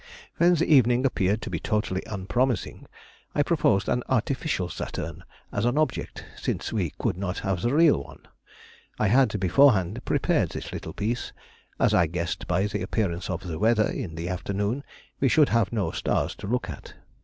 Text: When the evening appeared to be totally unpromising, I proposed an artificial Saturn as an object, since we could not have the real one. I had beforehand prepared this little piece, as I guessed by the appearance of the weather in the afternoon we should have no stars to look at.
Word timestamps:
When 0.37 0.55
the 0.55 0.65
evening 0.65 1.05
appeared 1.05 1.43
to 1.43 1.51
be 1.51 1.59
totally 1.59 2.01
unpromising, 2.07 2.87
I 3.35 3.43
proposed 3.43 3.87
an 3.87 4.01
artificial 4.09 4.67
Saturn 4.67 5.23
as 5.51 5.63
an 5.63 5.77
object, 5.77 6.25
since 6.35 6.73
we 6.73 6.89
could 6.97 7.17
not 7.17 7.37
have 7.45 7.61
the 7.61 7.71
real 7.71 8.01
one. 8.03 8.27
I 8.97 9.09
had 9.09 9.39
beforehand 9.39 10.03
prepared 10.03 10.49
this 10.49 10.73
little 10.73 10.93
piece, 10.93 11.33
as 11.79 11.93
I 11.93 12.07
guessed 12.07 12.47
by 12.47 12.65
the 12.65 12.81
appearance 12.81 13.29
of 13.29 13.43
the 13.47 13.59
weather 13.59 13.89
in 13.91 14.15
the 14.15 14.27
afternoon 14.27 14.83
we 15.19 15.29
should 15.29 15.49
have 15.49 15.71
no 15.71 15.91
stars 15.91 16.33
to 16.37 16.47
look 16.47 16.67
at. 16.67 16.95